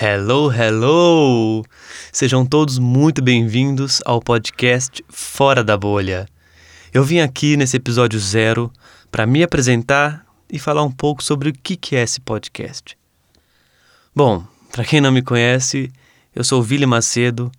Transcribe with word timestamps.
Hello, 0.00 0.48
hello! 0.48 1.64
Sejam 2.12 2.46
todos 2.46 2.78
muito 2.78 3.20
bem-vindos 3.20 4.00
ao 4.06 4.20
podcast 4.20 5.04
Fora 5.08 5.64
da 5.64 5.76
Bolha. 5.76 6.28
Eu 6.92 7.04
vim 7.04 7.20
aqui 7.20 7.54
nesse 7.54 7.76
episódio 7.76 8.18
zero 8.18 8.72
para 9.10 9.26
me 9.26 9.42
apresentar 9.42 10.24
e 10.50 10.58
falar 10.58 10.82
um 10.82 10.90
pouco 10.90 11.22
sobre 11.22 11.50
o 11.50 11.52
que 11.52 11.94
é 11.94 12.02
esse 12.02 12.18
podcast. 12.18 12.96
Bom, 14.14 14.42
para 14.72 14.86
quem 14.86 14.98
não 14.98 15.12
me 15.12 15.20
conhece, 15.20 15.92
eu 16.34 16.42
sou 16.42 16.62
Vili 16.62 16.86
Macedo, 16.86 17.52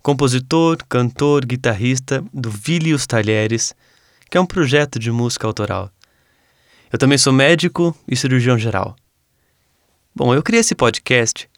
compositor, 0.00 0.78
cantor, 0.88 1.44
guitarrista 1.44 2.24
do 2.32 2.50
Vili 2.50 2.94
os 2.94 3.04
Talheres, 3.04 3.74
que 4.30 4.38
é 4.38 4.40
um 4.40 4.46
projeto 4.46 4.96
de 4.96 5.10
música 5.10 5.44
autoral. 5.44 5.90
Eu 6.92 6.98
também 7.00 7.18
sou 7.18 7.32
médico 7.32 7.96
e 8.06 8.14
cirurgião 8.14 8.56
geral. 8.56 8.94
Bom, 10.14 10.32
eu 10.32 10.42
criei 10.42 10.60
esse 10.60 10.76
podcast 10.76 11.50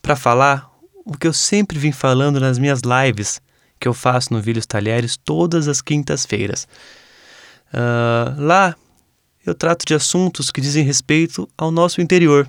para 0.00 0.14
falar 0.14 0.70
o 1.04 1.16
que 1.16 1.26
eu 1.26 1.32
sempre 1.32 1.76
vim 1.76 1.90
falando 1.90 2.38
nas 2.38 2.56
minhas 2.56 2.82
lives 2.82 3.40
que 3.82 3.88
eu 3.88 3.92
faço 3.92 4.32
no 4.32 4.40
Vídeos 4.40 4.64
Talheres 4.64 5.16
todas 5.16 5.66
as 5.66 5.82
quintas-feiras. 5.82 6.68
Uh, 7.74 8.40
lá 8.40 8.76
eu 9.44 9.56
trato 9.56 9.84
de 9.84 9.92
assuntos 9.92 10.52
que 10.52 10.60
dizem 10.60 10.84
respeito 10.84 11.48
ao 11.58 11.72
nosso 11.72 12.00
interior, 12.00 12.48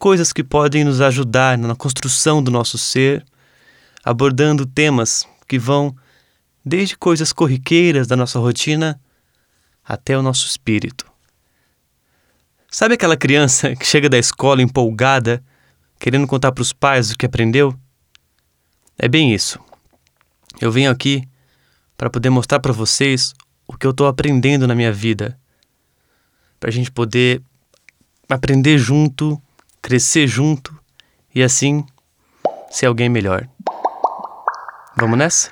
coisas 0.00 0.32
que 0.32 0.42
podem 0.42 0.82
nos 0.82 1.00
ajudar 1.00 1.56
na 1.56 1.76
construção 1.76 2.42
do 2.42 2.50
nosso 2.50 2.76
ser, 2.76 3.24
abordando 4.02 4.66
temas 4.66 5.24
que 5.46 5.60
vão 5.60 5.94
desde 6.64 6.96
coisas 6.96 7.32
corriqueiras 7.32 8.08
da 8.08 8.16
nossa 8.16 8.40
rotina 8.40 9.00
até 9.84 10.18
o 10.18 10.22
nosso 10.22 10.44
espírito. 10.44 11.06
Sabe 12.68 12.94
aquela 12.94 13.16
criança 13.16 13.76
que 13.76 13.86
chega 13.86 14.08
da 14.08 14.18
escola 14.18 14.60
empolgada 14.60 15.40
querendo 16.00 16.26
contar 16.26 16.50
para 16.50 16.62
os 16.62 16.72
pais 16.72 17.12
o 17.12 17.16
que 17.16 17.26
aprendeu? 17.26 17.72
É 18.98 19.06
bem 19.06 19.32
isso. 19.32 19.64
Eu 20.60 20.72
venho 20.72 20.90
aqui 20.90 21.28
para 21.96 22.10
poder 22.10 22.30
mostrar 22.30 22.60
para 22.60 22.72
vocês 22.72 23.34
o 23.66 23.76
que 23.76 23.86
eu 23.86 23.90
estou 23.90 24.06
aprendendo 24.06 24.66
na 24.66 24.74
minha 24.74 24.92
vida, 24.92 25.38
para 26.58 26.70
a 26.70 26.72
gente 26.72 26.90
poder 26.90 27.42
aprender 28.28 28.78
junto, 28.78 29.40
crescer 29.82 30.26
junto 30.26 30.78
e 31.34 31.42
assim 31.42 31.84
ser 32.70 32.86
alguém 32.86 33.08
melhor. 33.08 33.48
Vamos 34.96 35.18
nessa? 35.18 35.50